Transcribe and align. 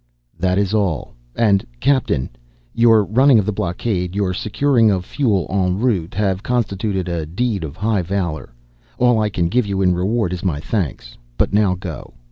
"That 0.39 0.57
is 0.57 0.73
all. 0.73 1.13
And, 1.35 1.63
Captain, 1.79 2.31
your 2.73 3.03
running 3.03 3.37
of 3.37 3.45
the 3.45 3.51
blockade, 3.51 4.15
your 4.15 4.33
securing 4.33 4.89
of 4.89 5.05
fuel 5.05 5.45
en 5.51 5.77
route, 5.77 6.15
have 6.15 6.41
constituted 6.41 7.07
a 7.07 7.27
deed 7.27 7.63
of 7.63 7.75
high 7.77 8.01
valor. 8.01 8.51
All 8.97 9.19
I 9.19 9.29
can 9.29 9.47
give 9.47 9.67
you 9.67 9.79
in 9.83 9.93
reward 9.93 10.33
is 10.33 10.43
my 10.43 10.59
thanks. 10.59 11.19
But 11.37 11.53
now 11.53 11.75
go. 11.75 12.15